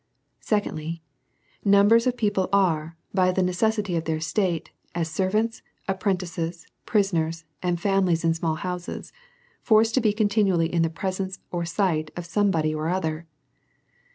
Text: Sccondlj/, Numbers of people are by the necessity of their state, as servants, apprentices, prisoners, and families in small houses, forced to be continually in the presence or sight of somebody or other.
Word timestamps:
Sccondlj/, 0.43 1.01
Numbers 1.63 2.07
of 2.07 2.17
people 2.17 2.49
are 2.51 2.97
by 3.13 3.31
the 3.31 3.43
necessity 3.43 3.95
of 3.95 4.05
their 4.05 4.19
state, 4.19 4.71
as 4.95 5.11
servants, 5.11 5.61
apprentices, 5.87 6.65
prisoners, 6.87 7.45
and 7.61 7.79
families 7.79 8.23
in 8.23 8.33
small 8.33 8.55
houses, 8.55 9.13
forced 9.61 9.93
to 9.93 10.01
be 10.01 10.11
continually 10.11 10.73
in 10.73 10.81
the 10.81 10.89
presence 10.89 11.37
or 11.51 11.65
sight 11.65 12.09
of 12.17 12.25
somebody 12.25 12.73
or 12.73 12.89
other. 12.89 13.27